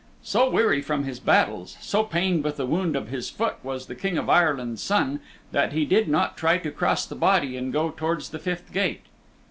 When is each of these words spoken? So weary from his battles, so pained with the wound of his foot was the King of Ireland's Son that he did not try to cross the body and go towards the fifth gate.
So 0.23 0.49
weary 0.49 0.81
from 0.81 1.03
his 1.03 1.19
battles, 1.19 1.77
so 1.79 2.01
pained 2.03 2.43
with 2.43 2.57
the 2.57 2.65
wound 2.65 2.95
of 2.95 3.09
his 3.09 3.29
foot 3.29 3.57
was 3.61 3.85
the 3.85 3.93
King 3.93 4.17
of 4.17 4.31
Ireland's 4.31 4.81
Son 4.81 5.19
that 5.51 5.73
he 5.73 5.85
did 5.85 6.07
not 6.07 6.35
try 6.35 6.57
to 6.57 6.71
cross 6.71 7.05
the 7.05 7.13
body 7.13 7.55
and 7.55 7.71
go 7.71 7.91
towards 7.91 8.29
the 8.31 8.39
fifth 8.39 8.73
gate. 8.73 9.01